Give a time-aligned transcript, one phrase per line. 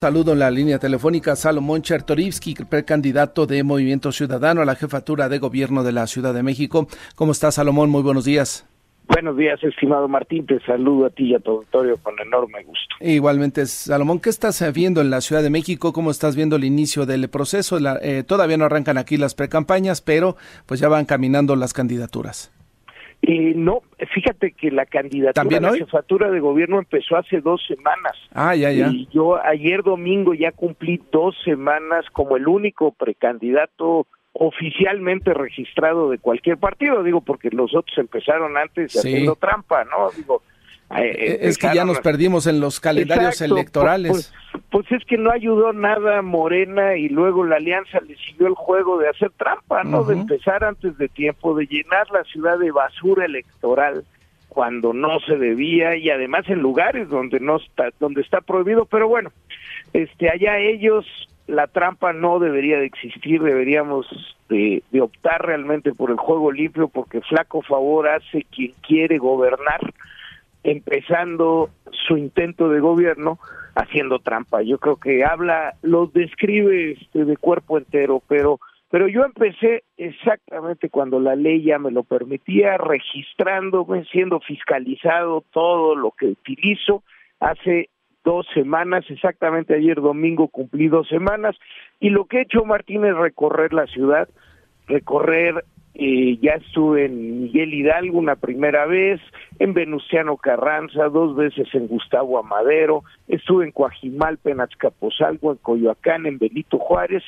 [0.00, 5.40] Saludo en la línea telefónica Salomón Chertorivsky, precandidato de Movimiento Ciudadano a la jefatura de
[5.40, 6.86] gobierno de la Ciudad de México.
[7.16, 7.90] ¿Cómo está Salomón?
[7.90, 8.64] Muy buenos días.
[9.08, 10.46] Buenos días, estimado Martín.
[10.46, 12.94] Te saludo a ti y a tu auditorio con enorme gusto.
[13.00, 15.92] Igualmente, Salomón, ¿qué estás viendo en la Ciudad de México?
[15.92, 17.80] ¿Cómo estás viendo el inicio del proceso?
[18.00, 20.36] Eh, todavía no arrancan aquí las precampañas, pero
[20.66, 22.52] pues ya van caminando las candidaturas.
[23.30, 23.82] Eh, no,
[24.14, 28.16] fíjate que la candidatura a la jefatura de gobierno empezó hace dos semanas.
[28.32, 28.88] Ah, ya, ya.
[28.88, 36.16] Y yo ayer domingo ya cumplí dos semanas como el único precandidato oficialmente registrado de
[36.16, 40.10] cualquier partido, digo, porque los otros empezaron antes haciendo trampa, ¿no?
[40.16, 40.42] Digo,
[40.96, 44.10] eh, es que ya nos perdimos en los calendarios electorales.
[44.10, 44.32] Pues,
[44.70, 48.98] pues, es que no ayudó nada Morena y luego la alianza le siguió el juego
[48.98, 50.04] de hacer trampa, ¿no?
[50.04, 54.04] De empezar antes de tiempo, de llenar la ciudad de basura electoral
[54.48, 59.08] cuando no se debía y además en lugares donde no está donde está prohibido, pero
[59.08, 59.30] bueno,
[59.92, 61.06] este allá ellos
[61.46, 64.06] la trampa no debería de existir, deberíamos
[64.48, 69.80] de, de optar realmente por el juego limpio porque flaco favor hace quien quiere gobernar
[70.62, 71.70] empezando
[72.06, 73.38] su intento de gobierno
[73.78, 74.62] haciendo trampa.
[74.62, 78.58] Yo creo que habla, lo describe este, de cuerpo entero, pero
[78.90, 85.94] pero yo empecé exactamente cuando la ley ya me lo permitía, registrándome, siendo fiscalizado todo
[85.94, 87.02] lo que utilizo.
[87.38, 87.90] Hace
[88.24, 91.54] dos semanas, exactamente ayer domingo cumplí dos semanas,
[92.00, 94.28] y lo que he hecho, Martín, es recorrer la ciudad,
[94.88, 95.64] recorrer
[96.00, 99.20] eh, ya estuve en Miguel Hidalgo una primera vez,
[99.58, 106.26] en Venustiano Carranza, dos veces en Gustavo Amadero, estuve en Coajimalpa, en Azcapotzalco, en Coyoacán,
[106.26, 107.24] en Benito Juárez,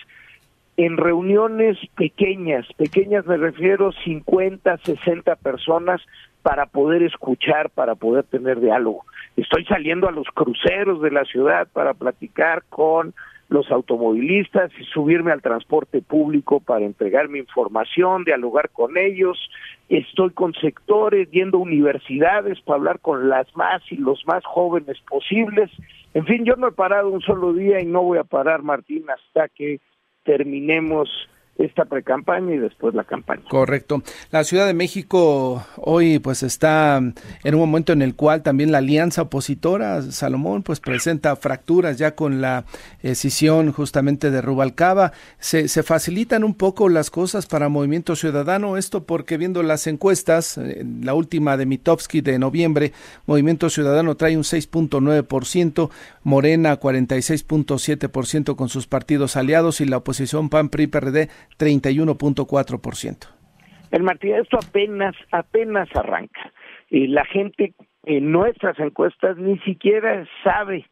[0.77, 6.01] en reuniones pequeñas, pequeñas me refiero 50, 60 personas
[6.43, 9.05] para poder escuchar, para poder tener diálogo.
[9.37, 13.15] Estoy saliendo a los cruceros de la ciudad para platicar con
[13.51, 19.39] los automovilistas y subirme al transporte público para entregar mi información, dialogar con ellos.
[19.89, 25.69] Estoy con sectores, viendo universidades para hablar con las más y los más jóvenes posibles.
[26.15, 29.05] En fin, yo no he parado un solo día y no voy a parar, Martín,
[29.11, 29.81] hasta que
[30.23, 31.11] terminemos
[31.59, 33.43] esta precampaña y después la campaña.
[33.49, 34.03] Correcto.
[34.31, 38.79] La Ciudad de México hoy pues está en un momento en el cual también la
[38.79, 42.65] alianza opositora Salomón pues presenta fracturas ya con la
[43.03, 45.13] decisión justamente de Rubalcaba.
[45.39, 50.57] Se, se facilitan un poco las cosas para Movimiento Ciudadano, esto porque viendo las encuestas,
[50.59, 52.93] eh, la última de Mitofsky de noviembre,
[53.27, 55.91] Movimiento Ciudadano trae un 6.9%,
[56.23, 61.29] Morena 46.7% con sus partidos aliados y la oposición PAN PRI PRD
[61.59, 63.29] 31.4%.
[63.91, 66.53] El Martín, esto apenas, apenas arranca.
[66.91, 67.75] y la gente
[68.05, 70.87] en nuestras encuestas ni siquiera sabe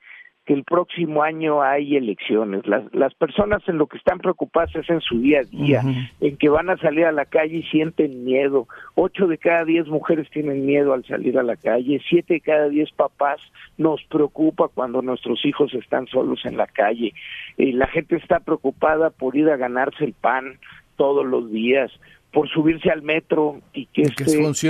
[0.48, 2.66] que el próximo año hay elecciones.
[2.66, 5.82] Las, las personas en lo que están preocupadas es en su día a día,
[6.22, 8.66] en que van a salir a la calle y sienten miedo.
[8.94, 12.70] Ocho de cada diez mujeres tienen miedo al salir a la calle, siete de cada
[12.70, 13.42] diez papás
[13.76, 17.12] nos preocupa cuando nuestros hijos están solos en la calle.
[17.59, 20.59] y la gente está preocupada por ir a ganarse el pan
[20.97, 21.92] todos los días
[22.33, 24.25] por subirse al metro y que, este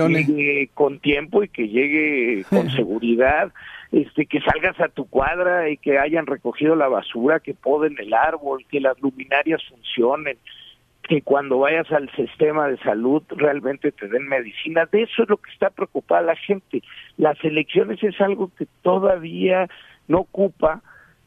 [0.09, 3.53] llegue con tiempo y que llegue con seguridad,
[3.91, 8.15] este que salgas a tu cuadra y que hayan recogido la basura, que poden el
[8.15, 10.37] árbol, que las luminarias funcionen,
[11.03, 14.87] que cuando vayas al sistema de salud realmente te den medicina.
[14.91, 16.83] De eso es lo que está preocupada la gente.
[17.17, 19.69] Las elecciones es algo que todavía
[20.07, 20.83] no ocupa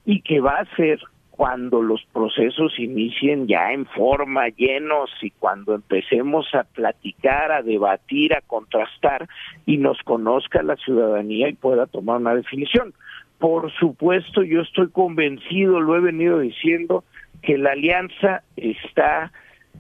[0.06, 1.00] y que va a ser
[1.42, 8.36] cuando los procesos inicien ya en forma, llenos, y cuando empecemos a platicar, a debatir,
[8.36, 9.28] a contrastar
[9.66, 12.94] y nos conozca la ciudadanía y pueda tomar una definición.
[13.40, 17.04] Por supuesto, yo estoy convencido, lo he venido diciendo,
[17.42, 19.32] que la alianza está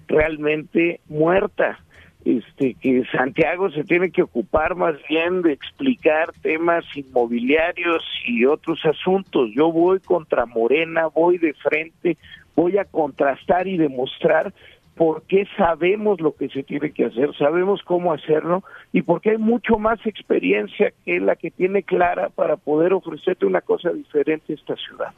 [0.07, 1.77] realmente muerta
[2.25, 8.79] este, que Santiago se tiene que ocupar más bien de explicar temas inmobiliarios y otros
[8.85, 9.49] asuntos.
[9.55, 12.17] Yo voy contra Morena, voy de frente,
[12.55, 14.53] voy a contrastar y demostrar
[14.95, 19.37] por qué sabemos lo que se tiene que hacer, sabemos cómo hacerlo y porque hay
[19.37, 24.55] mucho más experiencia que la que tiene Clara para poder ofrecerte una cosa diferente a
[24.55, 25.11] esta ciudad.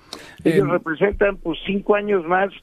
[0.46, 2.54] Ellos representan pues cinco años más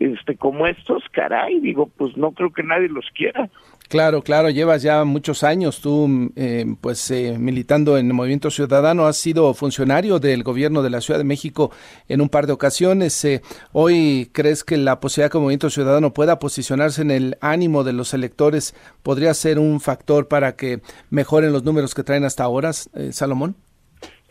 [0.00, 3.48] este como estos, caray, digo, pues no creo que nadie los quiera.
[3.88, 9.06] Claro, claro, llevas ya muchos años tú, eh, pues, eh, militando en el Movimiento Ciudadano,
[9.06, 11.70] has sido funcionario del gobierno de la Ciudad de México
[12.08, 13.24] en un par de ocasiones.
[13.24, 17.84] Eh, ¿Hoy crees que la posibilidad que el Movimiento Ciudadano pueda posicionarse en el ánimo
[17.84, 22.42] de los electores podría ser un factor para que mejoren los números que traen hasta
[22.42, 23.54] ahora, Salomón?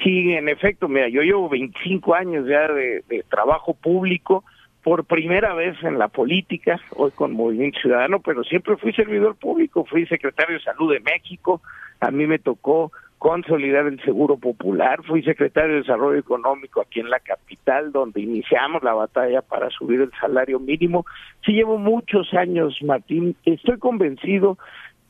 [0.03, 4.44] Sí, en efecto, mira, yo llevo 25 años ya de, trabajo público,
[4.86, 9.84] por primera vez en la política, hoy con Movimiento Ciudadano, pero siempre fui servidor público,
[9.84, 11.60] fui secretario de Salud de México,
[12.00, 17.10] a mí me tocó consolidar el Seguro Popular, fui secretario de Desarrollo Económico aquí en
[17.10, 21.04] la capital, donde iniciamos la batalla para subir el salario mínimo.
[21.44, 24.60] Sí llevo muchos años, Martín, estoy convencido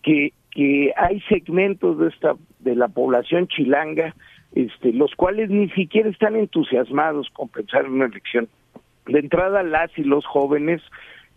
[0.02, 4.16] que, que hay segmentos de esta de la población chilanga
[4.54, 8.48] este, los cuales ni siquiera están entusiasmados con pensar en una elección.
[9.08, 10.82] De entrada, las y los jóvenes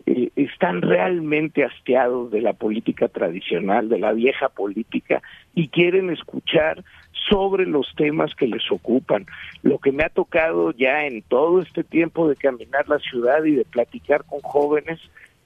[0.06, 5.22] eh, están realmente hastiados de la política tradicional, de la vieja política,
[5.54, 6.82] y quieren escuchar
[7.28, 9.26] sobre los temas que les ocupan.
[9.62, 13.52] Lo que me ha tocado ya en todo este tiempo de caminar la ciudad y
[13.52, 14.98] de platicar con jóvenes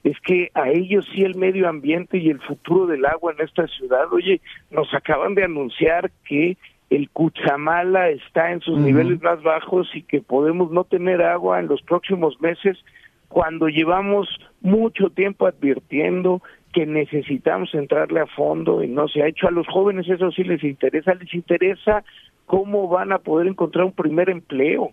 [0.03, 3.67] es que a ellos sí el medio ambiente y el futuro del agua en esta
[3.67, 6.57] ciudad, oye, nos acaban de anunciar que
[6.95, 11.67] el Cuchamala está en sus niveles más bajos y que podemos no tener agua en
[11.67, 12.77] los próximos meses
[13.29, 14.27] cuando llevamos
[14.61, 16.41] mucho tiempo advirtiendo
[16.71, 19.47] que necesitamos entrarle a fondo y no se ha hecho.
[19.47, 22.03] A los jóvenes eso sí les interesa, les interesa
[22.45, 24.91] cómo van a poder encontrar un primer empleo.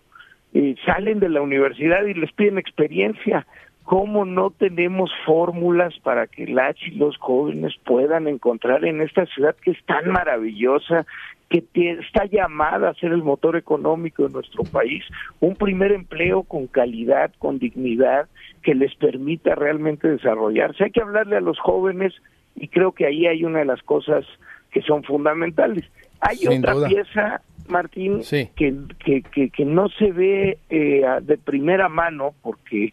[0.55, 3.47] Eh, salen de la universidad y les piden experiencia.
[3.85, 9.57] ¿Cómo no tenemos fórmulas para que las y los jóvenes puedan encontrar en esta ciudad
[9.63, 11.07] que es tan maravillosa,
[11.51, 11.65] que
[11.99, 15.03] está llamada a ser el motor económico de nuestro país,
[15.41, 18.29] un primer empleo con calidad, con dignidad,
[18.63, 20.85] que les permita realmente desarrollarse.
[20.85, 22.15] Hay que hablarle a los jóvenes
[22.55, 24.25] y creo que ahí hay una de las cosas
[24.71, 25.85] que son fundamentales.
[26.21, 28.75] Hay otra pieza, Martín, que,
[29.05, 32.93] que, que, no se ve eh, de primera mano porque,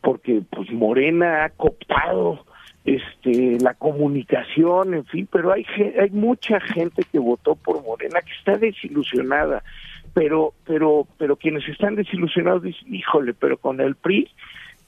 [0.00, 2.44] porque pues Morena ha cooptado
[2.86, 5.66] este la comunicación, en fin, pero hay
[6.00, 9.62] hay mucha gente que votó por Morena que está desilusionada,
[10.14, 14.30] pero pero pero quienes están desilusionados dicen, "Híjole, pero con el PRI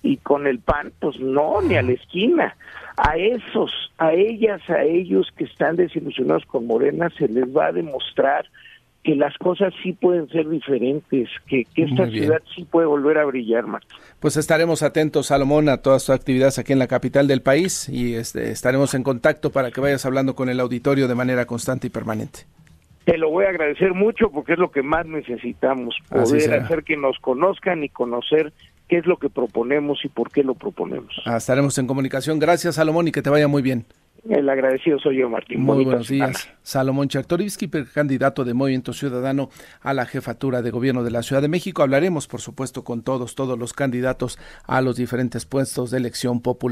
[0.02, 2.56] y con el PAN, pues no, ni a la esquina.
[2.96, 7.72] A esos, a ellas, a ellos que están desilusionados con Morena se les va a
[7.72, 8.46] demostrar
[9.04, 13.66] que las cosas sí pueden ser diferentes, que, esta ciudad sí puede volver a brillar,
[13.66, 13.94] Marta.
[14.20, 18.14] Pues estaremos atentos, Salomón, a todas tus actividades aquí en la capital del país y
[18.14, 21.90] este, estaremos en contacto para que vayas hablando con el auditorio de manera constante y
[21.90, 22.40] permanente.
[23.04, 26.96] Te lo voy a agradecer mucho porque es lo que más necesitamos, poder hacer que
[26.96, 28.52] nos conozcan y conocer
[28.88, 31.14] qué es lo que proponemos y por qué lo proponemos.
[31.24, 32.38] Ah, estaremos en comunicación.
[32.38, 33.86] Gracias, Salomón, y que te vaya muy bien.
[34.28, 35.62] El agradecido soy yo, Martín.
[35.62, 36.50] Muy buenos días.
[36.62, 39.48] Salomón Chartorivsky, candidato de Movimiento Ciudadano
[39.80, 41.82] a la jefatura de gobierno de la Ciudad de México.
[41.82, 46.68] Hablaremos, por supuesto, con todos, todos los candidatos a los diferentes puestos de elección popular.